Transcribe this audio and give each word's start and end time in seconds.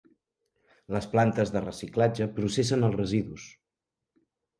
Les 0.95 1.07
plantes 1.11 1.51
de 1.55 1.61
reciclatge 1.65 2.27
processen 2.39 2.87
els 2.89 2.97
residus. 2.97 3.45